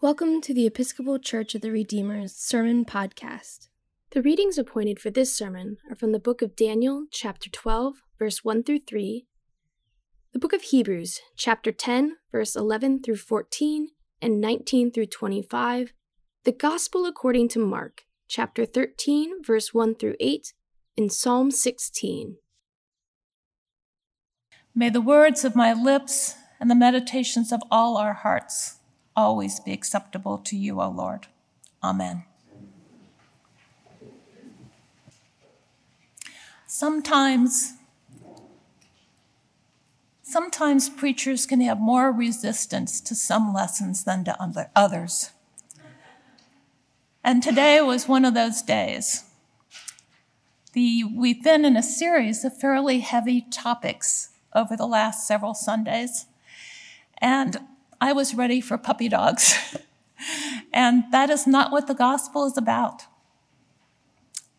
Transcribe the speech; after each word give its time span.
Welcome 0.00 0.40
to 0.42 0.54
the 0.54 0.64
Episcopal 0.64 1.18
Church 1.18 1.56
of 1.56 1.60
the 1.60 1.72
Redeemer's 1.72 2.32
Sermon 2.32 2.84
Podcast. 2.84 3.66
The 4.12 4.22
readings 4.22 4.56
appointed 4.56 5.00
for 5.00 5.10
this 5.10 5.34
sermon 5.34 5.78
are 5.90 5.96
from 5.96 6.12
the 6.12 6.20
book 6.20 6.40
of 6.40 6.54
Daniel, 6.54 7.06
chapter 7.10 7.50
12, 7.50 7.96
verse 8.16 8.44
1 8.44 8.62
through 8.62 8.78
3, 8.86 9.26
the 10.32 10.38
book 10.38 10.52
of 10.52 10.62
Hebrews, 10.62 11.18
chapter 11.36 11.72
10, 11.72 12.14
verse 12.30 12.54
11 12.54 13.02
through 13.02 13.16
14 13.16 13.88
and 14.22 14.40
19 14.40 14.92
through 14.92 15.06
25, 15.06 15.92
the 16.44 16.52
Gospel 16.52 17.04
according 17.04 17.48
to 17.48 17.58
Mark, 17.58 18.04
chapter 18.28 18.64
13, 18.64 19.42
verse 19.42 19.74
1 19.74 19.96
through 19.96 20.14
8, 20.20 20.54
and 20.96 21.12
Psalm 21.12 21.50
16. 21.50 22.36
May 24.76 24.90
the 24.90 25.00
words 25.00 25.44
of 25.44 25.56
my 25.56 25.72
lips 25.72 26.36
and 26.60 26.70
the 26.70 26.76
meditations 26.76 27.50
of 27.50 27.62
all 27.68 27.96
our 27.96 28.12
hearts 28.12 28.77
always 29.18 29.58
be 29.58 29.72
acceptable 29.72 30.38
to 30.38 30.56
you, 30.56 30.80
O 30.80 30.88
Lord. 30.88 31.26
Amen. 31.82 32.24
Sometimes, 36.66 37.74
sometimes 40.22 40.88
preachers 40.88 41.46
can 41.46 41.60
have 41.62 41.80
more 41.80 42.12
resistance 42.12 43.00
to 43.00 43.14
some 43.16 43.52
lessons 43.52 44.04
than 44.04 44.24
to 44.24 44.68
others. 44.76 45.30
And 47.24 47.42
today 47.42 47.80
was 47.80 48.06
one 48.06 48.24
of 48.24 48.34
those 48.34 48.62
days. 48.62 49.24
The, 50.74 51.02
we've 51.02 51.42
been 51.42 51.64
in 51.64 51.76
a 51.76 51.82
series 51.82 52.44
of 52.44 52.56
fairly 52.56 53.00
heavy 53.00 53.40
topics 53.50 54.28
over 54.54 54.76
the 54.76 54.86
last 54.86 55.26
several 55.26 55.54
Sundays. 55.54 56.26
And 57.20 57.58
I 58.00 58.12
was 58.12 58.34
ready 58.34 58.60
for 58.60 58.78
puppy 58.78 59.08
dogs. 59.08 59.76
and 60.72 61.04
that 61.10 61.30
is 61.30 61.46
not 61.46 61.72
what 61.72 61.86
the 61.86 61.94
gospel 61.94 62.46
is 62.46 62.56
about. 62.56 63.04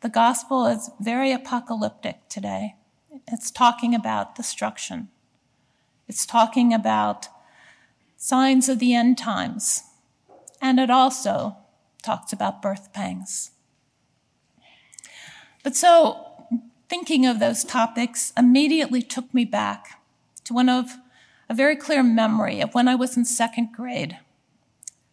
The 0.02 0.10
gospel 0.10 0.66
is 0.66 0.92
very 1.00 1.32
apocalyptic 1.32 2.28
today. 2.30 2.76
It's 3.28 3.52
talking 3.52 3.94
about 3.94 4.36
destruction. 4.36 5.10
It's 6.08 6.26
talking 6.26 6.74
about 6.74 7.28
signs 8.18 8.70
of 8.70 8.80
the 8.80 8.94
end 8.94 9.18
times. 9.18 9.84
And 10.62 10.80
it 10.80 10.90
also 10.90 11.58
talks 12.02 12.34
about 12.34 12.62
birth 12.62 12.92
pangs. 12.94 13.52
But 15.64 15.76
so, 15.76 16.26
thinking 16.88 17.26
of 17.26 17.40
those 17.40 17.64
topics 17.64 18.34
immediately 18.38 19.02
took 19.02 19.34
me 19.34 19.46
back 19.46 20.02
to 20.46 20.54
one 20.54 20.70
of 20.70 20.98
a 21.50 21.54
very 21.54 21.76
clear 21.76 22.04
memory 22.04 22.62
of 22.62 22.74
when 22.74 22.88
I 22.88 22.96
was 22.96 23.18
in 23.18 23.26
second 23.26 23.70
grade. 23.74 24.18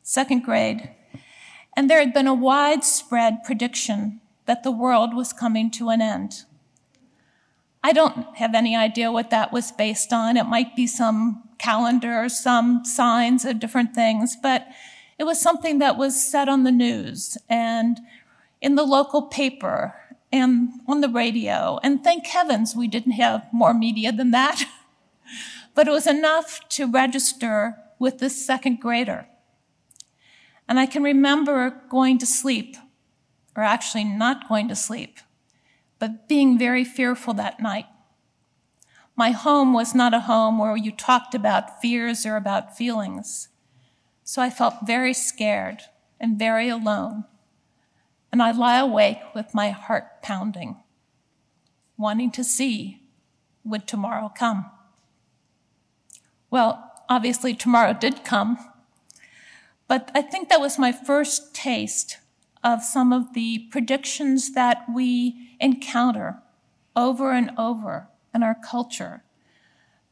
Second 0.02 0.44
grade. 0.44 0.90
And 1.74 1.90
there 1.90 1.98
had 1.98 2.12
been 2.12 2.26
a 2.26 2.34
widespread 2.34 3.42
prediction 3.44 4.20
that 4.44 4.62
the 4.62 4.70
world 4.70 5.14
was 5.14 5.32
coming 5.32 5.70
to 5.72 5.88
an 5.88 6.00
end. 6.00 6.44
I 7.82 7.92
don't 7.92 8.36
have 8.36 8.54
any 8.54 8.76
idea 8.76 9.12
what 9.12 9.30
that 9.30 9.52
was 9.52 9.72
based 9.72 10.12
on. 10.12 10.36
It 10.36 10.44
might 10.44 10.76
be 10.76 10.86
some 10.86 11.42
calendar 11.58 12.22
or 12.22 12.28
some 12.28 12.84
signs 12.84 13.44
of 13.44 13.60
different 13.60 13.94
things, 13.94 14.36
but 14.40 14.66
it 15.18 15.24
was 15.24 15.40
something 15.40 15.78
that 15.78 15.96
was 15.96 16.22
said 16.22 16.48
on 16.48 16.64
the 16.64 16.72
news 16.72 17.38
and 17.48 17.98
in 18.60 18.74
the 18.74 18.82
local 18.82 19.22
paper 19.22 19.94
and 20.32 20.68
on 20.86 21.00
the 21.00 21.08
radio. 21.08 21.78
And 21.82 22.02
thank 22.02 22.26
heavens 22.26 22.76
we 22.76 22.88
didn't 22.88 23.12
have 23.12 23.46
more 23.52 23.72
media 23.72 24.12
than 24.12 24.32
that. 24.32 24.64
but 25.76 25.86
it 25.86 25.92
was 25.92 26.06
enough 26.06 26.66
to 26.70 26.90
register 26.90 27.76
with 27.98 28.18
this 28.18 28.44
second 28.44 28.80
grader. 28.80 29.28
And 30.66 30.80
I 30.80 30.86
can 30.86 31.02
remember 31.02 31.82
going 31.90 32.18
to 32.18 32.26
sleep, 32.26 32.76
or 33.54 33.62
actually 33.62 34.02
not 34.02 34.48
going 34.48 34.68
to 34.68 34.74
sleep, 34.74 35.18
but 35.98 36.28
being 36.28 36.58
very 36.58 36.82
fearful 36.82 37.34
that 37.34 37.60
night. 37.60 37.84
My 39.14 39.30
home 39.32 39.74
was 39.74 39.94
not 39.94 40.14
a 40.14 40.20
home 40.20 40.58
where 40.58 40.76
you 40.76 40.90
talked 40.90 41.34
about 41.34 41.80
fears 41.82 42.24
or 42.24 42.36
about 42.36 42.76
feelings. 42.76 43.48
So 44.24 44.40
I 44.40 44.48
felt 44.48 44.86
very 44.86 45.12
scared 45.12 45.82
and 46.18 46.38
very 46.38 46.70
alone. 46.70 47.24
And 48.32 48.42
I 48.42 48.50
lie 48.50 48.78
awake 48.78 49.20
with 49.34 49.54
my 49.54 49.70
heart 49.70 50.22
pounding, 50.22 50.82
wanting 51.98 52.30
to 52.32 52.44
see 52.44 53.02
would 53.62 53.86
tomorrow 53.86 54.32
come. 54.34 54.70
Well, 56.50 56.92
obviously, 57.08 57.54
tomorrow 57.54 57.92
did 57.92 58.24
come. 58.24 58.58
But 59.88 60.10
I 60.14 60.22
think 60.22 60.48
that 60.48 60.60
was 60.60 60.78
my 60.78 60.92
first 60.92 61.54
taste 61.54 62.18
of 62.64 62.82
some 62.82 63.12
of 63.12 63.34
the 63.34 63.66
predictions 63.70 64.52
that 64.54 64.84
we 64.92 65.50
encounter 65.60 66.42
over 66.96 67.30
and 67.30 67.50
over 67.56 68.08
in 68.34 68.42
our 68.42 68.56
culture. 68.56 69.22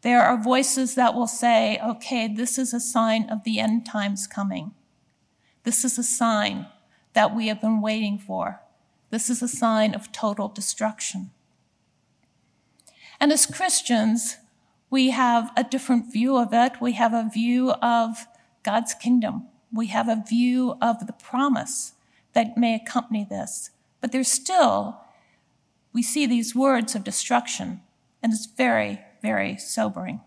There 0.03 0.23
are 0.23 0.41
voices 0.41 0.95
that 0.95 1.15
will 1.15 1.27
say, 1.27 1.81
okay, 1.85 2.29
this 2.29 2.59
is 2.59 2.75
a 2.75 2.81
sign 2.81 3.29
of 3.31 3.43
the 3.45 3.59
end 3.59 3.87
times 3.87 4.27
coming. 4.27 4.73
This 5.65 5.85
is 5.85 5.99
a 5.99 6.03
sign 6.03 6.67
that 7.15 7.35
we 7.35 7.49
have 7.49 7.61
been 7.61 7.81
waiting 7.81 8.19
for. 8.19 8.61
This 9.11 9.31
is 9.31 9.43
a 9.43 9.49
sign 9.49 9.95
of 9.95 10.13
total 10.13 10.49
destruction. 10.49 11.31
And 13.19 13.33
as 13.33 13.47
Christians, 13.47 14.37
we 14.95 15.11
have 15.11 15.51
a 15.57 15.65
different 15.65 16.13
view 16.13 16.37
of 16.37 16.51
it. 16.53 16.81
We 16.81 16.93
have 16.93 17.13
a 17.13 17.29
view 17.29 17.73
of 17.83 18.29
God's 18.63 18.95
kingdom. 18.95 19.49
We 19.73 19.89
have 19.89 20.09
a 20.09 20.23
view 20.25 20.79
of 20.81 21.09
the 21.09 21.13
promise 21.13 21.95
that 22.33 22.57
may 22.57 22.77
accompany 22.77 23.27
this. 23.29 23.71
But 24.01 24.13
there's 24.13 24.31
still, 24.31 25.01
we 25.93 26.05
see 26.05 26.27
these 26.27 26.55
words 26.55 26.95
of 26.95 27.03
destruction, 27.03 27.81
and 28.23 28.33
it's 28.33 28.47
very, 28.47 29.01
very 29.21 29.57
sobering. 29.57 30.21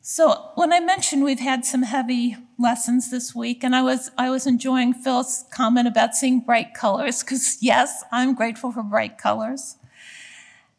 So 0.00 0.50
when 0.54 0.72
I 0.72 0.80
mentioned 0.80 1.24
we've 1.24 1.40
had 1.40 1.66
some 1.66 1.82
heavy 1.82 2.38
lessons 2.58 3.10
this 3.10 3.34
week, 3.34 3.62
and 3.62 3.76
I 3.76 3.82
was 3.82 4.10
I 4.16 4.30
was 4.30 4.46
enjoying 4.46 4.94
Phil's 4.94 5.44
comment 5.52 5.88
about 5.88 6.14
seeing 6.14 6.40
bright 6.40 6.72
colors, 6.72 7.22
because 7.22 7.58
yes, 7.60 8.02
I'm 8.10 8.34
grateful 8.34 8.72
for 8.72 8.82
bright 8.82 9.18
colors. 9.18 9.76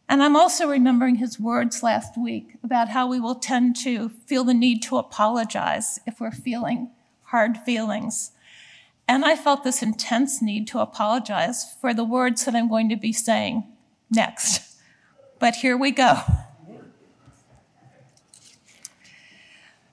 And 0.07 0.21
I'm 0.21 0.35
also 0.35 0.67
remembering 0.69 1.15
his 1.15 1.39
words 1.39 1.81
last 1.81 2.17
week 2.17 2.57
about 2.63 2.89
how 2.89 3.07
we 3.07 3.19
will 3.19 3.35
tend 3.35 3.75
to 3.77 4.09
feel 4.09 4.43
the 4.43 4.53
need 4.53 4.83
to 4.83 4.97
apologize 4.97 5.99
if 6.05 6.19
we're 6.19 6.31
feeling 6.31 6.91
hard 7.23 7.57
feelings. 7.57 8.31
And 9.07 9.25
I 9.25 9.35
felt 9.35 9.63
this 9.63 9.81
intense 9.81 10.41
need 10.41 10.67
to 10.67 10.79
apologize 10.79 11.75
for 11.81 11.93
the 11.93 12.03
words 12.03 12.45
that 12.45 12.55
I'm 12.55 12.69
going 12.69 12.89
to 12.89 12.95
be 12.95 13.13
saying 13.13 13.63
next. 14.09 14.77
But 15.39 15.55
here 15.55 15.77
we 15.77 15.91
go. 15.91 16.21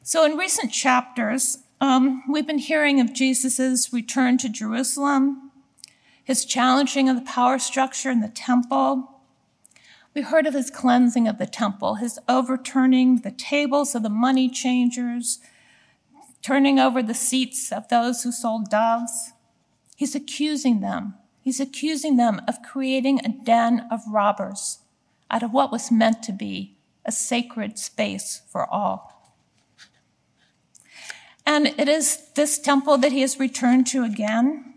So, 0.03 0.25
in 0.25 0.37
recent 0.37 0.73
chapters, 0.73 1.59
um, 1.81 2.23
we've 2.29 2.47
been 2.47 2.59
hearing 2.59 3.01
of 3.01 3.13
Jesus' 3.13 3.93
return 3.93 4.37
to 4.39 4.49
Jerusalem, 4.49 5.51
his 6.23 6.45
challenging 6.45 7.09
of 7.09 7.17
the 7.17 7.23
power 7.23 7.59
structure 7.59 8.11
in 8.11 8.21
the 8.21 8.29
temple, 8.29 9.12
we 10.15 10.23
heard 10.23 10.47
of 10.47 10.55
his 10.55 10.71
cleansing 10.71 11.27
of 11.27 11.39
the 11.39 11.47
temple, 11.47 11.97
his 11.97 12.19
overturning 12.29 13.19
the 13.19 13.31
tables 13.31 13.95
of 13.95 14.03
the 14.03 14.11
money 14.11 14.49
changers, 14.49 15.39
turning 16.43 16.79
over 16.79 17.03
the 17.03 17.15
seats 17.15 17.73
of 17.73 17.89
those 17.89 18.23
who 18.23 18.33
sold 18.33 18.69
doves. 18.69 19.33
He's 19.97 20.15
accusing 20.15 20.81
them. 20.81 21.15
He's 21.41 21.61
accusing 21.61 22.17
them 22.17 22.41
of 22.47 22.63
creating 22.63 23.21
a 23.21 23.29
den 23.29 23.87
of 23.91 24.01
robbers 24.09 24.81
out 25.31 25.43
of 25.43 25.53
what 25.53 25.73
was 25.73 25.91
meant 25.91 26.23
to 26.25 26.33
be 26.33 26.77
a 27.05 27.13
sacred 27.13 27.79
space 27.79 28.43
for 28.49 28.67
all. 28.67 29.35
And 31.45 31.69
it 31.79 31.89
is 31.89 32.29
this 32.35 32.59
temple 32.59 32.99
that 32.99 33.13
he 33.13 33.23
has 33.23 33.41
returned 33.41 33.87
to 33.89 34.05
again. 34.05 34.75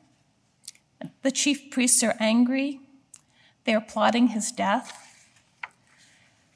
The 1.21 1.31
chief 1.31 1.69
priests 1.69 2.01
are 2.03 2.15
angry. 2.19 2.79
They 3.65 3.75
are 3.75 3.81
plotting 3.81 4.29
his 4.29 4.51
death. 4.51 5.04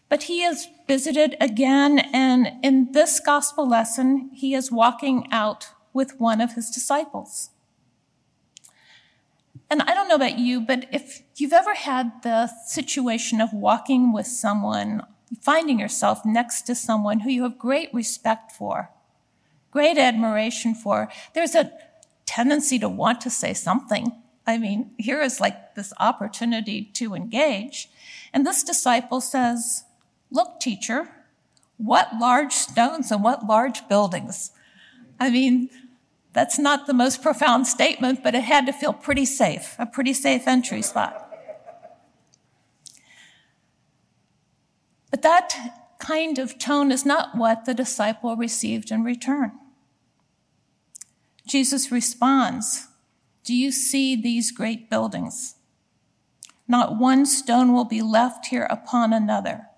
But 0.10 0.24
he 0.24 0.44
is 0.44 0.68
visited 0.88 1.38
again, 1.40 2.00
and 2.00 2.54
in 2.64 2.92
this 2.94 3.20
gospel 3.20 3.70
lesson, 3.70 4.32
he 4.34 4.56
is 4.56 4.72
walking 4.72 5.28
out 5.32 5.70
with 5.94 6.20
one 6.20 6.42
of 6.42 6.54
his 6.54 6.72
disciples. 6.72 7.52
And 9.70 9.84
I 9.84 9.94
don't 9.94 10.08
know 10.08 10.16
about 10.16 10.40
you, 10.40 10.62
but 10.62 10.88
if 10.92 11.22
you've 11.36 11.54
ever 11.54 11.76
had 11.76 12.24
the 12.24 12.48
situation 12.48 13.40
of 13.40 13.54
walking 13.54 14.12
with 14.12 14.26
someone, 14.26 15.04
finding 15.42 15.80
yourself 15.80 16.26
next 16.26 16.64
to 16.64 16.74
someone 16.74 17.20
who 17.20 17.30
you 17.30 17.44
have 17.44 17.60
great 17.60 17.94
respect 17.94 18.52
for, 18.52 18.90
great 19.70 20.00
admiration 20.00 20.74
for, 20.74 21.10
there's 21.36 21.54
a 21.54 21.72
tendency 22.26 22.80
to 22.80 22.90
want 22.90 23.22
to 23.22 23.30
say 23.30 23.54
something. 23.54 24.12
I 24.48 24.58
mean, 24.58 24.92
here 24.98 25.22
is 25.22 25.40
like 25.40 25.76
this 25.76 25.94
opportunity 26.00 26.86
to 26.94 27.14
engage. 27.14 27.90
And 28.34 28.48
this 28.48 28.64
disciple 28.64 29.22
says, 29.22 29.84
Look, 30.32 30.60
teacher, 30.60 31.10
What 31.78 32.20
large 32.20 32.52
stones 32.52 33.10
and 33.10 33.24
what 33.24 33.46
large 33.46 33.88
buildings? 33.88 34.52
I 35.18 35.30
mean, 35.30 35.70
that's 36.34 36.60
not 36.60 36.88
the 36.88 36.94
most 36.94 37.22
profound 37.22 37.68
statement, 37.68 38.22
but 38.22 38.36
it 38.36 38.44
had 38.44 38.66
to 38.66 38.74
feel 38.74 38.94
pretty 38.94 39.26
safe, 39.26 39.76
a 39.80 39.86
pretty 39.86 40.14
safe 40.14 40.48
entry 40.48 40.82
spot. 40.82 41.26
But 45.10 45.22
that 45.22 45.96
kind 46.00 46.38
of 46.38 46.60
tone 46.60 46.92
is 46.92 47.06
not 47.06 47.36
what 47.36 47.66
the 47.66 47.74
disciple 47.74 48.36
received 48.36 48.92
in 48.92 49.04
return. 49.04 49.54
Jesus 51.48 51.92
responds, 51.92 52.88
Do 53.44 53.56
you 53.56 53.72
see 53.72 54.16
these 54.16 54.52
great 54.52 54.90
buildings? 54.90 55.56
Not 56.68 57.00
one 57.00 57.26
stone 57.26 57.74
will 57.74 57.86
be 57.86 58.04
left 58.04 58.48
here 58.48 58.68
upon 58.70 59.14
another. 59.14 59.69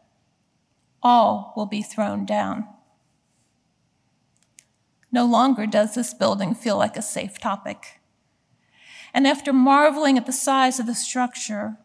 All 1.04 1.54
will 1.56 1.66
be 1.66 1.82
thrown 1.82 2.26
down. 2.26 2.68
No 5.12 5.26
longer 5.26 5.66
does 5.66 5.96
this 5.96 6.14
building 6.14 6.56
feel 6.56 6.78
like 6.78 6.96
a 6.96 7.02
safe 7.02 7.38
topic. 7.38 8.00
And 9.14 9.28
after 9.28 9.52
marveling 9.52 10.18
at 10.18 10.26
the 10.26 10.32
size 10.32 10.80
of 10.80 10.86
the 10.86 10.96
structure, 10.96 11.78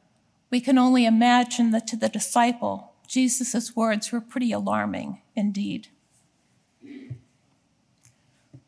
we 0.51 0.61
can 0.61 0.79
only 0.79 1.05
imagine 1.05 1.73
that 1.73 1.87
to 1.89 1.97
the 1.97 2.09
disciple, 2.09 2.93
Jesus' 3.09 3.75
words 3.75 4.13
were 4.13 4.21
pretty 4.21 4.53
alarming 4.53 5.23
indeed. 5.35 5.89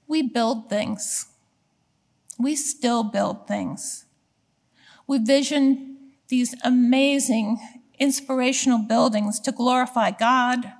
We 0.08 0.22
build 0.22 0.68
things. 0.68 1.26
We 2.38 2.56
still 2.56 3.04
build 3.04 3.46
things. 3.46 4.06
We 5.06 5.18
vision 5.18 5.98
these 6.28 6.54
amazing, 6.62 7.58
inspirational 7.98 8.78
buildings 8.78 9.40
to 9.40 9.52
glorify 9.52 10.10
God, 10.10 10.72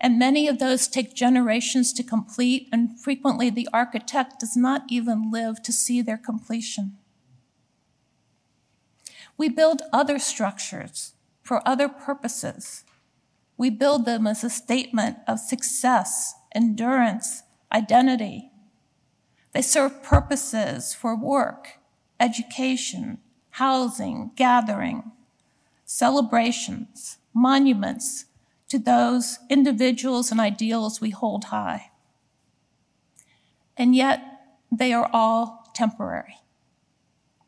and 0.00 0.18
many 0.18 0.48
of 0.48 0.58
those 0.58 0.88
take 0.88 1.14
generations 1.14 1.92
to 1.92 2.02
complete, 2.02 2.68
and 2.72 2.98
frequently 2.98 3.50
the 3.50 3.68
architect 3.72 4.40
does 4.40 4.56
not 4.56 4.82
even 4.88 5.30
live 5.30 5.62
to 5.62 5.72
see 5.72 6.02
their 6.02 6.18
completion. 6.18 6.96
We 9.36 9.48
build 9.48 9.82
other 9.92 10.18
structures 10.18 11.14
for 11.42 11.66
other 11.66 11.88
purposes. 11.88 12.84
We 13.56 13.70
build 13.70 14.04
them 14.04 14.26
as 14.26 14.42
a 14.42 14.50
statement 14.50 15.18
of 15.28 15.38
success, 15.38 16.34
endurance, 16.54 17.42
identity. 17.72 18.50
They 19.52 19.62
serve 19.62 20.02
purposes 20.02 20.94
for 20.94 21.16
work, 21.16 21.78
education, 22.18 23.18
housing, 23.50 24.32
gathering, 24.34 25.12
celebrations, 25.92 27.18
monuments 27.34 28.24
to 28.66 28.78
those 28.78 29.38
individuals 29.50 30.30
and 30.30 30.40
ideals 30.40 31.02
we 31.02 31.10
hold 31.10 31.44
high. 31.44 31.90
And 33.76 33.94
yet, 33.94 34.22
they 34.70 34.94
are 34.94 35.10
all 35.12 35.70
temporary. 35.74 36.36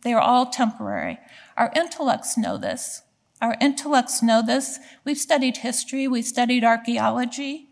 They 0.02 0.12
are 0.12 0.20
all 0.20 0.44
temporary. 0.50 1.19
Our 1.56 1.73
intellects 1.75 2.37
know 2.37 2.58
this. 2.58 3.00
Our 3.41 3.56
intellects 3.62 4.23
know 4.23 4.43
this. 4.43 4.79
We've 5.06 5.17
studied 5.17 5.58
history, 5.58 6.06
we've 6.06 6.26
studied 6.26 6.64
archaeology. 6.64 7.70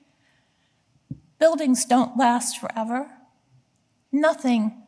Buildings 1.39 1.85
don't 1.85 2.17
last 2.17 2.59
forever. 2.59 3.11
Nothing 4.11 4.85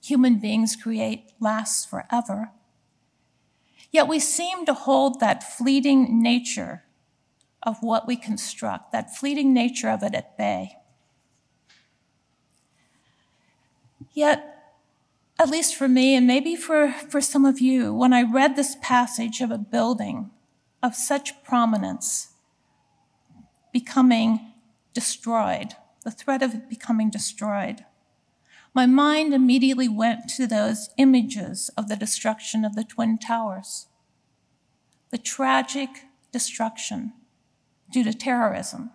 human 0.00 0.38
beings 0.38 0.76
create 0.76 1.32
lasts 1.40 1.84
forever. 1.84 2.52
Yet 3.94 4.08
we 4.08 4.18
seem 4.18 4.66
to 4.66 4.74
hold 4.74 5.20
that 5.20 5.56
fleeting 5.56 6.20
nature 6.20 6.82
of 7.62 7.80
what 7.80 8.08
we 8.08 8.16
construct, 8.16 8.90
that 8.90 9.14
fleeting 9.16 9.54
nature 9.54 9.88
of 9.88 10.02
it 10.02 10.16
at 10.16 10.36
bay. 10.36 10.78
Yet, 14.12 14.74
at 15.38 15.48
least 15.48 15.76
for 15.76 15.86
me, 15.86 16.16
and 16.16 16.26
maybe 16.26 16.56
for, 16.56 16.90
for 16.90 17.20
some 17.20 17.44
of 17.44 17.60
you, 17.60 17.94
when 17.94 18.12
I 18.12 18.22
read 18.22 18.56
this 18.56 18.76
passage 18.82 19.40
of 19.40 19.52
a 19.52 19.58
building 19.58 20.32
of 20.82 20.96
such 20.96 21.44
prominence 21.44 22.32
becoming 23.72 24.40
destroyed, 24.92 25.74
the 26.02 26.10
threat 26.10 26.42
of 26.42 26.52
it 26.52 26.68
becoming 26.68 27.10
destroyed, 27.10 27.84
my 28.74 28.86
mind 28.86 29.32
immediately 29.32 29.88
went 29.88 30.28
to 30.28 30.46
those 30.48 30.90
images 30.98 31.70
of 31.76 31.88
the 31.88 31.96
destruction 31.96 32.64
of 32.64 32.74
the 32.74 32.82
Twin 32.82 33.18
Towers, 33.18 33.86
the 35.10 35.18
tragic 35.18 35.88
destruction 36.32 37.12
due 37.90 38.02
to 38.02 38.12
terrorism 38.12 38.90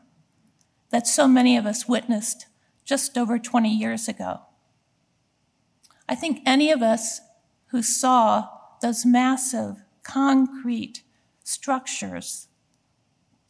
that 0.90 1.08
so 1.08 1.28
many 1.28 1.56
of 1.56 1.66
us 1.66 1.88
witnessed 1.88 2.48
just 2.84 3.18
over 3.18 3.40
20 3.40 3.70
years 3.70 4.08
ago. 4.08 4.42
I 6.10 6.16
think 6.16 6.42
any 6.46 6.72
of 6.72 6.82
us 6.82 7.22
who 7.68 7.82
saw 7.82 8.50
those 8.82 9.06
massive 9.06 9.84
concrete 10.04 11.04
structures 11.44 12.48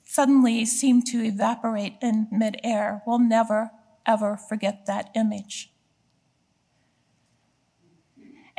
suddenly 0.04 0.66
seem 0.66 1.02
to 1.04 1.24
evaporate 1.24 1.94
in 2.02 2.28
midair 2.32 3.02
will 3.08 3.20
never, 3.20 3.72
ever 4.06 4.36
forget 4.36 4.86
that 4.86 5.10
image. 5.16 5.72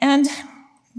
And 0.00 0.26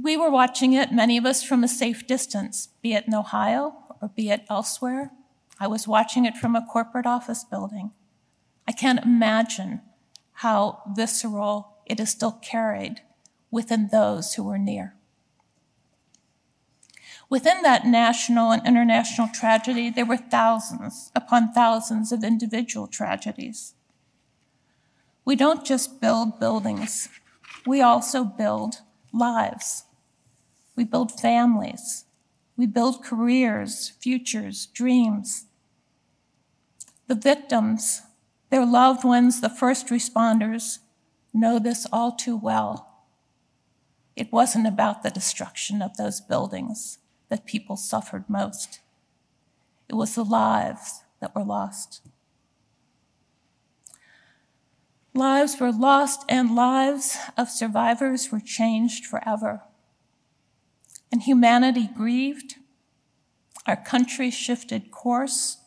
we 0.02 0.16
were 0.16 0.30
watching 0.30 0.74
it, 0.74 0.92
many 0.92 1.18
of 1.18 1.26
us 1.26 1.44
from 1.44 1.64
a 1.64 1.68
safe 1.68 2.06
distance, 2.08 2.70
be 2.82 2.94
it 2.94 3.08
in 3.08 3.14
Ohio 3.14 3.76
or 4.02 4.10
be 4.10 4.30
it 4.30 4.46
elsewhere. 4.50 5.12
I 5.60 5.68
was 5.68 5.88
watching 5.88 6.26
it 6.26 6.38
from 6.38 6.56
a 6.56 6.66
corporate 6.66 7.06
office 7.06 7.44
building. 7.44 7.92
I 8.68 8.72
can't 8.72 9.04
imagine 9.04 9.82
how 10.34 10.82
visceral 10.96 11.78
it 11.86 12.00
is 12.00 12.10
still 12.10 12.32
carried 12.32 13.02
within 13.50 13.90
those 13.92 14.36
who 14.36 14.44
were 14.44 14.58
near. 14.58 14.96
Within 17.30 17.62
that 17.62 17.86
national 17.86 18.52
and 18.52 18.66
international 18.66 19.30
tragedy, 19.34 19.90
there 19.90 20.06
were 20.06 20.18
thousands 20.18 21.12
upon 21.16 21.54
thousands 21.54 22.12
of 22.12 22.24
individual 22.24 22.88
tragedies. 22.88 23.74
We 25.24 25.36
don't 25.36 25.66
just 25.66 26.02
build 26.02 26.40
buildings, 26.40 27.08
we 27.66 27.82
also 27.82 28.24
build 28.24 28.82
lives. 29.14 29.86
We 30.76 30.84
build 30.84 31.20
families. 31.20 32.06
We 32.58 32.66
build 32.66 33.04
careers, 33.04 33.90
futures, 34.00 34.68
dreams. 34.68 35.46
The 37.08 37.16
victims, 37.16 38.02
their 38.50 38.66
loved 38.66 39.04
ones, 39.04 39.42
the 39.42 39.50
first 39.50 39.88
responders, 39.88 40.80
know 41.34 41.60
this 41.60 41.88
all 41.92 42.12
too 42.12 42.38
well. 42.38 43.06
It 44.16 44.32
wasn't 44.32 44.68
about 44.68 45.04
the 45.04 45.10
destruction 45.10 45.82
of 45.82 45.98
those 45.98 46.22
buildings 46.22 47.00
that 47.30 47.46
people 47.46 47.78
suffered 47.78 48.30
most. 48.30 48.82
It 49.90 49.96
was 49.96 50.16
the 50.16 50.26
lives 50.26 51.04
that 51.20 51.34
were 51.36 51.44
lost. 51.44 52.02
Lives 55.14 55.60
were 55.60 55.72
lost, 55.72 56.24
and 56.30 56.56
lives 56.56 57.18
of 57.38 57.50
survivors 57.50 58.32
were 58.32 58.40
changed 58.40 59.06
forever. 59.06 59.62
And 61.12 61.22
humanity 61.22 61.90
grieved. 61.94 62.56
Our 63.68 63.76
country 63.76 64.32
shifted 64.32 64.92
course. 64.92 65.58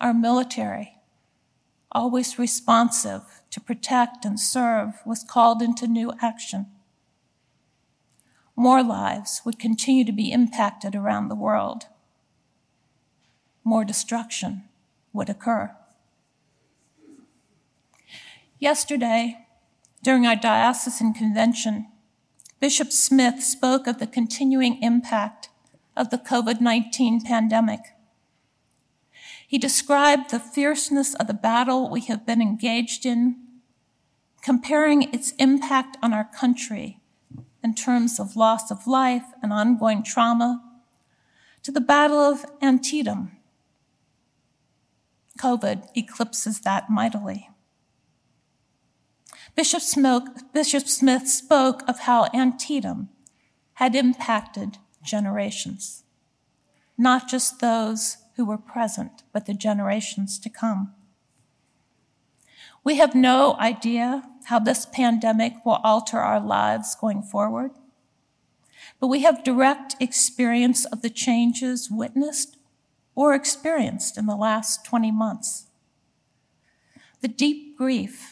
Our 0.00 0.14
military 0.14 1.02
always 1.92 2.38
responsive 2.38 3.42
to 3.50 3.60
protect 3.60 4.24
and 4.24 4.40
serve, 4.40 4.94
was 5.04 5.22
called 5.22 5.62
into 5.62 5.86
new 5.86 6.12
action. 6.20 6.66
More 8.56 8.82
lives 8.82 9.42
would 9.44 9.58
continue 9.58 10.04
to 10.04 10.12
be 10.12 10.32
impacted 10.32 10.94
around 10.94 11.28
the 11.28 11.34
world. 11.34 11.86
More 13.64 13.84
destruction 13.84 14.64
would 15.12 15.28
occur. 15.28 15.76
Yesterday, 18.62 19.46
during 20.02 20.24
our 20.26 20.36
diocesan 20.36 21.14
convention, 21.14 21.88
Bishop 22.60 22.92
Smith 22.92 23.42
spoke 23.42 23.86
of 23.86 23.98
the 23.98 24.06
continuing 24.06 24.80
impact 24.82 25.48
of 25.96 26.10
the 26.10 26.18
COVID 26.18 26.60
19 26.60 27.22
pandemic 27.22 27.80
he 29.52 29.58
described 29.58 30.30
the 30.30 30.40
fierceness 30.40 31.12
of 31.16 31.26
the 31.26 31.34
battle 31.34 31.90
we 31.90 32.00
have 32.06 32.24
been 32.24 32.40
engaged 32.40 33.04
in, 33.04 33.36
comparing 34.40 35.02
its 35.12 35.32
impact 35.32 35.98
on 36.02 36.14
our 36.14 36.24
country 36.24 37.00
in 37.62 37.74
terms 37.74 38.18
of 38.18 38.34
loss 38.34 38.70
of 38.70 38.86
life 38.86 39.26
and 39.42 39.52
ongoing 39.52 40.02
trauma 40.02 40.62
to 41.62 41.70
the 41.70 41.82
Battle 41.82 42.16
of 42.16 42.46
Antietam. 42.62 43.32
COVID 45.38 45.86
eclipses 45.94 46.60
that 46.60 46.88
mightily. 46.88 47.50
Bishop, 49.54 49.82
Smith 49.82 51.28
spoke 51.28 51.82
of 51.88 52.00
how 52.00 52.28
Antietam 52.34 53.10
had 53.74 53.94
impacted 53.94 54.78
generations, 55.02 56.04
not 56.96 57.28
just 57.28 57.60
those 57.60 58.16
who 58.36 58.44
were 58.44 58.58
present, 58.58 59.22
but 59.32 59.46
the 59.46 59.54
generations 59.54 60.38
to 60.38 60.48
come. 60.48 60.94
We 62.82 62.96
have 62.96 63.14
no 63.14 63.56
idea 63.58 64.24
how 64.46 64.58
this 64.58 64.86
pandemic 64.86 65.64
will 65.64 65.80
alter 65.84 66.18
our 66.18 66.40
lives 66.40 66.96
going 66.98 67.22
forward, 67.22 67.72
but 68.98 69.08
we 69.08 69.20
have 69.22 69.44
direct 69.44 69.96
experience 70.00 70.84
of 70.86 71.02
the 71.02 71.10
changes 71.10 71.90
witnessed 71.90 72.56
or 73.14 73.34
experienced 73.34 74.16
in 74.16 74.26
the 74.26 74.36
last 74.36 74.84
20 74.84 75.12
months. 75.12 75.66
The 77.20 77.28
deep 77.28 77.76
grief 77.76 78.31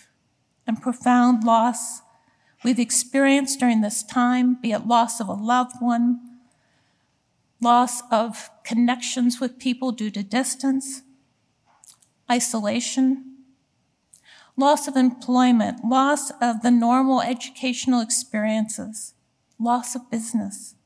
and 0.71 0.81
profound 0.81 1.43
loss 1.43 2.01
we've 2.63 2.79
experienced 2.79 3.59
during 3.59 3.81
this 3.81 4.05
time, 4.05 4.57
be 4.63 4.71
it 4.71 4.87
loss 4.87 5.21
of 5.21 5.27
a 5.27 5.33
loved 5.33 5.75
one, 5.81 6.21
loss 7.61 8.03
of 8.13 8.51
connections 8.63 9.41
with 9.41 9.59
people 9.59 9.91
due 9.91 10.13
to 10.13 10.23
distance, 10.23 11.03
isolation, 12.31 13.39
loss 14.57 14.87
of 14.87 14.95
employment, 14.95 15.85
loss 15.85 16.31
of 16.41 16.63
the 16.63 16.71
normal 16.71 17.21
educational 17.21 18.01
experiences, 18.01 19.15
loss 19.59 19.97
of 19.97 20.09
business, 20.09 20.77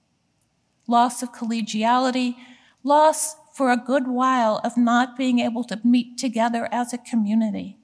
loss 0.87 1.23
of 1.23 1.31
collegiality, 1.31 2.37
loss 2.83 3.37
for 3.53 3.71
a 3.71 3.77
good 3.77 4.09
while 4.09 4.63
of 4.65 4.79
not 4.79 5.15
being 5.15 5.41
able 5.41 5.63
to 5.63 5.79
meet 5.85 6.17
together 6.17 6.71
as 6.73 6.95
a 6.95 6.99
community 6.99 7.77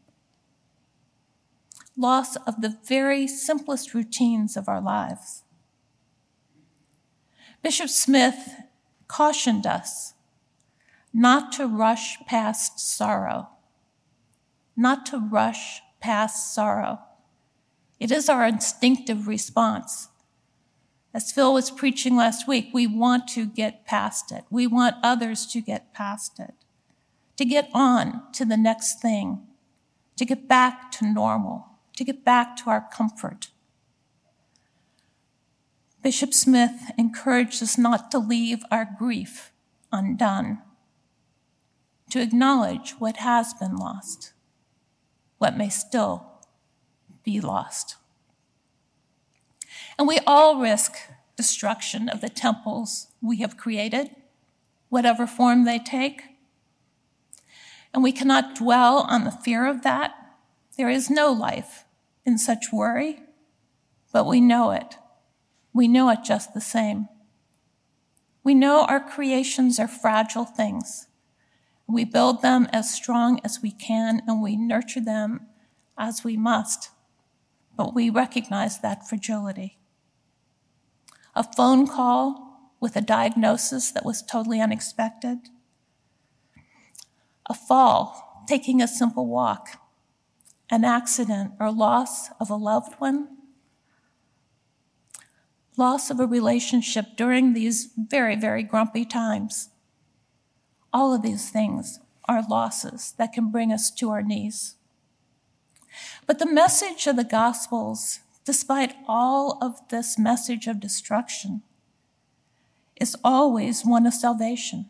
loss 2.01 2.37
of 2.37 2.61
the 2.61 2.79
very 2.85 3.27
simplest 3.27 3.95
routines 3.95 4.57
of 4.57 4.69
our 4.69 4.81
lives. 4.81 5.43
Bishop 7.63 7.91
Smith 7.91 8.55
cautioned 9.07 9.67
us 9.67 10.15
not 11.13 11.53
to 11.53 11.67
rush 11.67 12.19
past 12.27 12.79
sorrow, 12.81 13.49
not 14.77 15.05
to 15.07 15.19
rush 15.19 15.83
past 16.01 16.55
sorrow. 16.55 17.01
It 17.99 18.11
is 18.11 18.29
our 18.29 18.47
instinctive 18.47 19.29
response. 19.29 20.09
As 21.13 21.33
Phil 21.33 21.53
was 21.53 21.71
preaching 21.71 22.17
last 22.17 22.47
week, 22.47 22.69
we 22.73 22.87
want 22.87 23.27
to 23.29 23.45
get 23.45 23.85
past 23.85 24.31
it. 24.31 24.45
We 24.49 24.67
want 24.67 24.97
others 25.03 25.45
to 25.47 25.61
get 25.61 25.93
past 25.93 26.39
it, 26.39 26.55
to 27.37 27.45
get 27.45 27.69
on 27.75 28.23
to 28.35 28.45
the 28.45 28.57
next 28.57 29.03
thing, 29.03 29.43
to 30.17 30.25
get 30.25 30.49
back 30.49 30.93
to 30.93 31.13
normal 31.13 31.70
to 32.01 32.05
get 32.05 32.25
back 32.25 32.57
to 32.57 32.71
our 32.71 32.81
comfort. 32.91 33.49
Bishop 36.03 36.33
Smith 36.33 36.91
encouraged 36.97 37.63
us 37.63 37.77
not 37.77 38.11
to 38.11 38.19
leave 38.19 38.63
our 38.71 38.89
grief 38.99 39.53
undone, 39.93 40.63
to 42.09 42.23
acknowledge 42.23 42.93
what 42.93 43.19
has 43.19 43.53
been 43.53 43.77
lost, 43.77 44.33
what 45.37 45.59
may 45.59 45.69
still 45.69 46.25
be 47.23 47.39
lost. 47.39 47.97
And 49.99 50.09
we 50.09 50.21
all 50.27 50.59
risk 50.59 50.97
destruction 51.37 52.09
of 52.09 52.23
the 52.23 52.31
temples 52.31 53.09
we 53.21 53.41
have 53.41 53.59
created, 53.59 54.17
whatever 54.89 55.27
form 55.27 55.67
they 55.67 55.79
take. 55.79 56.23
And 57.93 58.03
we 58.03 58.13
cannot 58.13 58.55
dwell 58.55 59.01
on 59.01 59.25
the 59.25 59.31
fear 59.31 59.67
of 59.67 59.83
that. 59.83 60.15
There 60.79 60.89
is 60.89 61.11
no 61.11 61.31
life 61.31 61.85
in 62.25 62.39
such 62.39 62.73
worry, 62.73 63.21
but 64.13 64.27
we 64.27 64.41
know 64.41 64.71
it. 64.71 64.97
We 65.73 65.89
know 65.89 66.11
it 66.11 66.25
just 66.25 66.55
the 66.55 66.61
same. 66.61 67.09
We 68.43 68.55
know 68.55 68.85
our 68.85 69.01
creations 69.01 69.79
are 69.79 69.89
fragile 69.89 70.45
things. 70.45 71.07
We 71.87 72.05
build 72.05 72.43
them 72.43 72.69
as 72.73 72.93
strong 72.93 73.41
as 73.45 73.61
we 73.63 73.71
can 73.71 74.23
and 74.27 74.43
we 74.43 74.57
nurture 74.57 75.01
them 75.01 75.47
as 75.99 76.25
we 76.25 76.37
must, 76.37 76.91
but 77.77 77.95
we 77.95 78.11
recognize 78.11 78.79
that 78.81 79.09
fragility. 79.09 79.79
A 81.35 81.45
phone 81.45 81.87
call 81.87 82.73
with 82.81 82.97
a 82.97 83.01
diagnosis 83.01 83.91
that 83.93 84.05
was 84.05 84.23
totally 84.23 84.61
unexpected, 84.61 85.39
a 87.49 87.55
fall, 87.55 88.45
taking 88.49 88.81
a 88.81 88.89
simple 88.89 89.27
walk, 89.27 89.79
an 90.71 90.85
accident 90.85 91.53
or 91.59 91.73
loss 91.73 92.31
of 92.39 92.49
a 92.49 92.55
loved 92.55 92.95
one, 93.01 93.29
loss 95.77 96.11
of 96.11 96.21
a 96.21 96.27
relationship 96.27 97.17
during 97.17 97.53
these 97.53 97.89
very, 97.97 98.37
very 98.37 98.63
grumpy 98.63 99.05
times. 99.05 99.71
All 100.93 101.13
of 101.15 101.23
these 101.23 101.51
things 101.51 101.99
are 102.29 102.47
losses 102.49 103.15
that 103.19 103.33
can 103.33 103.51
bring 103.51 103.73
us 103.73 103.91
to 103.91 104.11
our 104.11 104.23
knees. 104.23 104.77
But 106.27 106.39
the 106.39 106.51
message 106.51 107.07
of 107.07 107.17
the 107.17 107.25
Gospels, 107.25 108.21
despite 108.45 108.95
all 109.09 109.59
of 109.61 109.89
this 109.89 110.19
message 110.19 110.69
of 110.69 110.79
destruction, 110.79 111.63
is 113.01 113.17
always 113.25 113.83
one 113.85 114.07
of 114.07 114.15
salvation. 114.15 114.87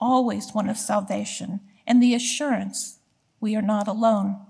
Always 0.00 0.52
one 0.52 0.68
of 0.68 0.78
salvation 0.78 1.60
and 1.86 2.02
the 2.02 2.14
assurance 2.14 3.00
we 3.44 3.54
are 3.54 3.62
not 3.62 3.86
alone. 3.86 4.40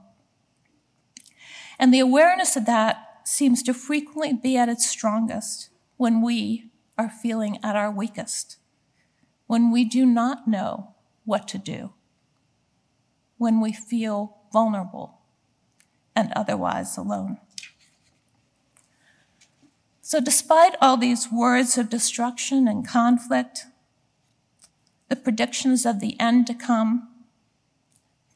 And 1.80 1.92
the 1.92 1.98
awareness 1.98 2.54
of 2.54 2.64
that 2.66 3.22
seems 3.24 3.60
to 3.64 3.74
frequently 3.74 4.32
be 4.32 4.56
at 4.56 4.68
its 4.68 4.88
strongest 4.88 5.68
when 5.96 6.22
we 6.22 6.70
are 6.96 7.10
feeling 7.10 7.58
at 7.60 7.74
our 7.74 7.90
weakest, 7.90 8.56
when 9.48 9.72
we 9.72 9.84
do 9.84 10.06
not 10.06 10.46
know 10.46 10.94
what 11.24 11.48
to 11.48 11.58
do, 11.58 11.92
when 13.36 13.60
we 13.60 13.72
feel 13.72 14.36
vulnerable 14.52 15.18
and 16.14 16.32
otherwise 16.36 16.96
alone. 16.96 17.38
So, 20.02 20.20
despite 20.20 20.76
all 20.80 20.96
these 20.96 21.32
words 21.32 21.76
of 21.76 21.90
destruction 21.90 22.68
and 22.68 22.86
conflict, 22.86 23.66
the 25.08 25.16
predictions 25.16 25.84
of 25.84 25.98
the 25.98 26.14
end 26.20 26.46
to 26.46 26.54
come, 26.54 27.08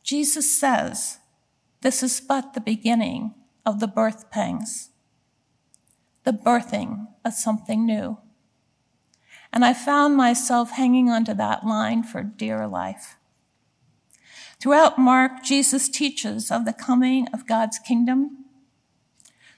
Jesus 0.08 0.58
says, 0.58 1.18
This 1.82 2.02
is 2.02 2.18
but 2.18 2.54
the 2.54 2.62
beginning 2.62 3.34
of 3.66 3.78
the 3.78 3.86
birth 3.86 4.30
pangs, 4.30 4.88
the 6.24 6.32
birthing 6.32 7.08
of 7.26 7.34
something 7.34 7.84
new. 7.84 8.16
And 9.52 9.66
I 9.66 9.74
found 9.74 10.16
myself 10.16 10.70
hanging 10.70 11.10
onto 11.10 11.34
that 11.34 11.66
line 11.66 12.02
for 12.02 12.22
dear 12.22 12.66
life. 12.66 13.18
Throughout 14.58 14.98
Mark, 14.98 15.44
Jesus 15.44 15.90
teaches 15.90 16.50
of 16.50 16.64
the 16.64 16.72
coming 16.72 17.28
of 17.34 17.46
God's 17.46 17.78
kingdom. 17.78 18.46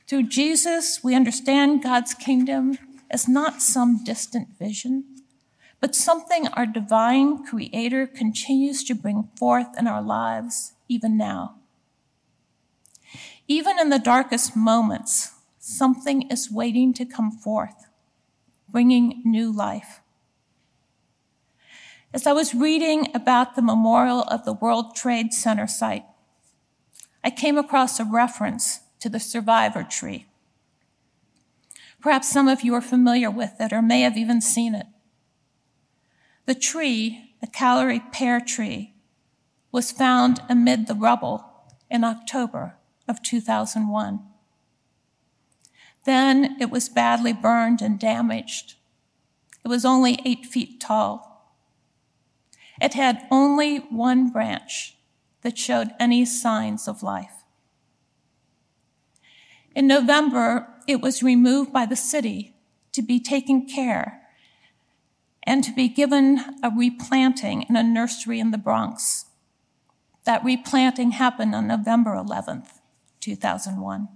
Through 0.09 0.25
Jesus, 0.25 0.99
we 1.05 1.15
understand 1.15 1.81
God's 1.81 2.13
kingdom 2.13 2.77
as 3.09 3.29
not 3.29 3.63
some 3.63 4.03
distant 4.03 4.59
vision, 4.59 5.10
but 5.81 5.95
something 5.95 6.47
our 6.49 6.67
divine 6.67 7.45
creator 7.45 8.07
continues 8.07 8.85
to 8.85 8.95
bring 8.95 9.29
forth 9.37 9.69
in 9.79 9.87
our 9.87 10.03
lives 10.03 10.75
even 10.89 11.17
now. 11.17 11.57
Even 13.49 13.79
in 13.79 13.89
the 13.89 13.99
darkest 13.99 14.55
moments, 14.55 15.33
something 15.59 16.31
is 16.31 16.51
waiting 16.51 16.93
to 16.95 17.05
come 17.05 17.31
forth, 17.31 17.87
bringing 18.69 19.23
new 19.25 19.51
life. 19.51 20.01
As 22.13 22.27
I 22.27 22.33
was 22.33 22.55
reading 22.55 23.09
about 23.15 23.55
the 23.55 23.63
memorial 23.63 24.23
of 24.23 24.45
the 24.45 24.53
World 24.53 24.95
Trade 24.95 25.33
Center 25.33 25.67
site, 25.67 26.05
I 27.23 27.31
came 27.31 27.57
across 27.57 28.01
a 28.01 28.05
reference 28.05 28.81
to 29.01 29.09
the 29.09 29.21
survivor 29.21 29.85
tree. 29.85 30.27
Perhaps 32.01 32.31
some 32.31 32.49
of 32.49 32.63
you 32.63 32.75
are 32.75 32.81
familiar 32.81 33.31
with 33.31 33.61
it 33.61 33.73
or 33.73 33.83
may 33.83 34.01
have 34.01 34.17
even 34.17 34.41
seen 34.41 34.75
it. 34.75 34.87
The 36.47 36.55
tree, 36.55 37.35
the 37.41 37.47
Callery 37.47 38.01
pear 38.13 38.41
tree, 38.41 38.95
was 39.73 39.93
found 39.93 40.41
amid 40.49 40.87
the 40.87 40.95
rubble 40.95 41.45
in 41.91 42.05
October 42.05 42.77
of 43.07 43.23
2001. 43.23 44.21
Then 46.05 46.57
it 46.61 46.71
was 46.71 46.89
badly 46.89 47.33
burned 47.33 47.83
and 47.83 47.99
damaged. 47.99 48.75
It 49.65 49.69
was 49.69 49.85
only 49.85 50.19
eight 50.25 50.47
feet 50.47 50.81
tall. 50.81 51.55
It 52.81 52.95
had 52.95 53.27
only 53.31 53.79
one 53.79 54.31
branch 54.31 54.97
that 55.43 55.59
showed 55.59 55.91
any 56.01 56.25
signs 56.25 56.89
of 56.89 57.03
life. 57.03 57.45
In 59.75 59.87
November, 59.87 60.69
it 60.87 61.01
was 61.01 61.23
removed 61.23 61.73
by 61.73 61.87
the 61.87 61.97
city 61.97 62.57
to 62.93 63.03
be 63.03 63.21
taken 63.21 63.67
care 63.67 64.20
and 65.45 65.65
to 65.65 65.73
be 65.73 65.89
given 65.89 66.39
a 66.63 66.71
replanting 66.71 67.65
in 67.69 67.77
a 67.77 67.83
nursery 67.83 68.41
in 68.41 68.51
the 68.51 68.59
Bronx. 68.59 69.27
That 70.25 70.45
replanting 70.45 71.13
happened 71.13 71.55
on 71.55 71.67
November 71.67 72.11
11th, 72.13 72.81
2001. 73.21 74.09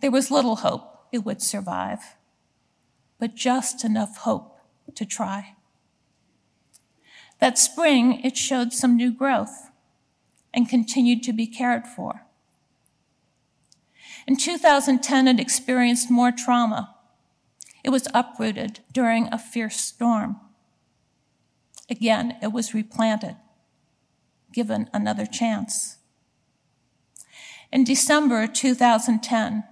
There 0.00 0.10
was 0.10 0.30
little 0.30 0.56
hope 0.56 1.06
it 1.12 1.24
would 1.24 1.42
survive, 1.42 2.16
but 3.18 3.34
just 3.34 3.84
enough 3.84 4.18
hope 4.18 4.58
to 4.94 5.04
try. 5.04 5.54
That 7.38 7.58
spring, 7.58 8.20
it 8.24 8.36
showed 8.36 8.72
some 8.72 8.96
new 8.96 9.12
growth 9.12 9.70
and 10.52 10.68
continued 10.68 11.22
to 11.24 11.32
be 11.32 11.46
cared 11.46 11.86
for. 11.86 12.26
In 14.26 14.36
2010, 14.36 15.28
it 15.28 15.40
experienced 15.40 16.10
more 16.10 16.32
trauma. 16.32 16.94
It 17.82 17.90
was 17.90 18.08
uprooted 18.14 18.80
during 18.92 19.28
a 19.32 19.38
fierce 19.38 19.80
storm. 19.80 20.40
Again, 21.88 22.36
it 22.42 22.52
was 22.52 22.74
replanted, 22.74 23.36
given 24.52 24.88
another 24.92 25.26
chance. 25.26 25.96
In 27.72 27.84
December 27.84 28.46
2010, 28.46 29.64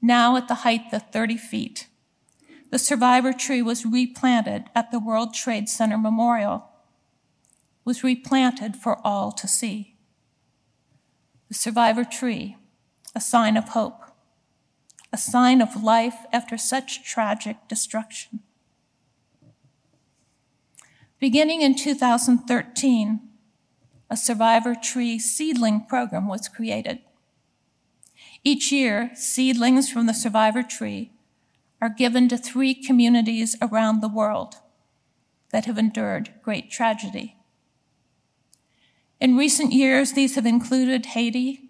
now 0.00 0.36
at 0.36 0.48
the 0.48 0.56
height 0.56 0.92
of 0.92 1.10
30 1.10 1.36
feet, 1.36 1.86
the 2.70 2.78
survivor 2.78 3.32
tree 3.32 3.62
was 3.62 3.84
replanted 3.84 4.64
at 4.74 4.90
the 4.90 4.98
World 4.98 5.34
Trade 5.34 5.68
Center 5.68 5.98
Memorial, 5.98 6.64
was 7.84 8.02
replanted 8.02 8.76
for 8.76 9.06
all 9.06 9.30
to 9.32 9.46
see. 9.46 9.96
The 11.48 11.54
survivor 11.54 12.04
tree, 12.04 12.56
a 13.14 13.20
sign 13.20 13.58
of 13.58 13.70
hope, 13.70 14.11
a 15.12 15.18
sign 15.18 15.60
of 15.60 15.82
life 15.82 16.24
after 16.32 16.56
such 16.56 17.04
tragic 17.04 17.56
destruction. 17.68 18.40
Beginning 21.18 21.60
in 21.60 21.76
2013, 21.76 23.20
a 24.10 24.16
survivor 24.16 24.74
tree 24.74 25.18
seedling 25.18 25.84
program 25.86 26.26
was 26.26 26.48
created. 26.48 27.00
Each 28.42 28.72
year, 28.72 29.10
seedlings 29.14 29.90
from 29.90 30.06
the 30.06 30.14
survivor 30.14 30.62
tree 30.62 31.12
are 31.80 31.88
given 31.88 32.28
to 32.28 32.36
three 32.36 32.74
communities 32.74 33.56
around 33.62 34.00
the 34.00 34.08
world 34.08 34.56
that 35.50 35.66
have 35.66 35.78
endured 35.78 36.30
great 36.42 36.70
tragedy. 36.70 37.36
In 39.20 39.36
recent 39.36 39.72
years, 39.72 40.12
these 40.12 40.34
have 40.34 40.46
included 40.46 41.06
Haiti, 41.06 41.60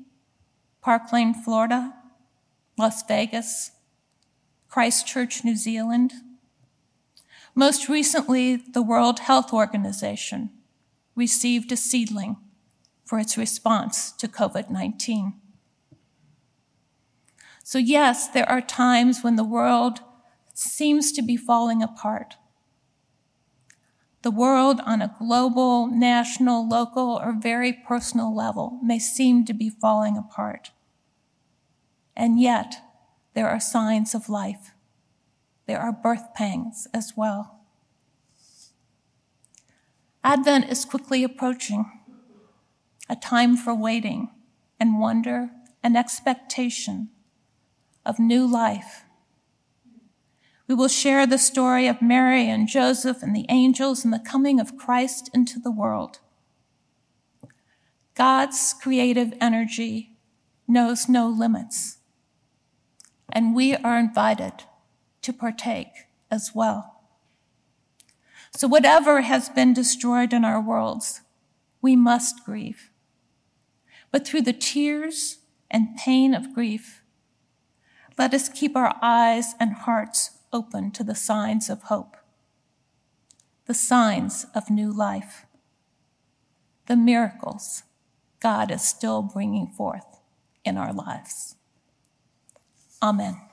Parkland, 0.81 1.45
Florida, 1.45 1.95
Las 2.79 3.03
Vegas, 3.07 3.73
Christchurch, 4.69 5.45
New 5.45 5.57
Zealand, 5.57 6.13
most 7.55 7.89
recently, 7.89 8.57
the 8.57 8.83
World 8.83 9.21
Health 9.21 9.53
Organization 9.53 10.51
received 11.15 11.71
a 11.71 11.77
seedling 11.77 12.37
for 13.05 13.19
its 13.19 13.37
response 13.37 14.11
to 14.13 14.27
COVID 14.27 14.71
19. 14.71 15.35
So, 17.63 17.79
yes, 17.79 18.29
there 18.29 18.49
are 18.49 18.63
times 18.63 19.23
when 19.23 19.37
the 19.37 19.45
world 19.45 20.01
seems 20.55 21.13
to 21.13 21.23
be 21.23 21.37
falling 21.37 21.83
apart. 21.83 22.37
The 24.23 24.31
world, 24.31 24.81
on 24.87 25.03
a 25.03 25.15
global, 25.19 25.89
national, 25.89 26.67
local, 26.67 27.21
or 27.23 27.35
very 27.39 27.73
personal 27.73 28.35
level, 28.35 28.79
may 28.83 28.99
seem 28.99 29.45
to 29.45 29.53
be 29.53 29.69
falling 29.69 30.17
apart. 30.17 30.71
And 32.17 32.41
yet, 32.41 32.77
there 33.35 33.49
are 33.49 33.61
signs 33.61 34.15
of 34.15 34.29
life 34.29 34.73
there 35.67 35.81
are 35.81 35.93
birth 35.93 36.35
pangs 36.35 36.87
as 36.93 37.15
well. 37.17 37.61
Advent 40.25 40.71
is 40.71 40.85
quickly 40.85 41.25
approaching, 41.25 41.91
a 43.09 43.17
time 43.17 43.57
for 43.57 43.75
waiting 43.75 44.31
and 44.79 45.01
wonder 45.01 45.51
and 45.83 45.97
expectation 45.97 47.09
of 48.05 48.19
new 48.19 48.47
life. 48.47 49.05
We 50.69 50.75
will 50.75 50.89
share 50.89 51.27
the 51.27 51.39
story 51.39 51.87
of 51.87 52.03
Mary 52.03 52.49
and 52.49 52.69
Joseph 52.69 53.23
and 53.23 53.35
the 53.35 53.47
angels 53.49 54.05
and 54.05 54.13
the 54.13 54.19
coming 54.19 54.61
of 54.61 54.77
Christ 54.77 55.29
into 55.35 55.59
the 55.59 55.73
world. 55.73 56.21
God's 58.15 58.75
creative 58.81 59.33
energy 59.41 60.13
knows 60.69 61.09
no 61.09 61.29
limits, 61.29 61.99
and 63.33 63.55
we 63.55 63.75
are 63.75 63.99
invited 63.99 64.53
to 65.23 65.33
partake 65.33 66.07
as 66.31 66.53
well. 66.55 67.01
So, 68.55 68.69
whatever 68.69 69.23
has 69.23 69.49
been 69.49 69.73
destroyed 69.73 70.33
in 70.33 70.45
our 70.45 70.61
worlds, 70.61 71.23
we 71.81 71.97
must 71.97 72.45
grieve. 72.45 72.91
But 74.11 74.27
through 74.27 74.43
the 74.43 74.53
tears 74.53 75.39
and 75.71 75.97
pain 75.97 76.35
of 76.35 76.55
grief, 76.55 77.03
let 78.19 78.35
us 78.35 78.51
keep 78.51 78.77
our 78.77 78.95
eyes 79.01 79.55
and 79.59 79.73
hearts 79.73 80.39
open 80.53 80.91
to 80.93 81.03
the 81.03 81.15
signs 81.15 81.71
of 81.71 81.85
hope, 81.85 82.17
the 83.67 83.75
signs 83.75 84.45
of 84.55 84.71
new 84.71 84.93
life, 84.93 85.47
the 86.87 86.97
miracles 86.97 87.85
God 88.39 88.71
is 88.71 88.83
still 88.83 89.23
bringing 89.23 89.69
forth 89.69 90.21
in 90.65 90.77
our 90.77 90.93
lives. 90.93 91.55
Amen. 93.03 93.52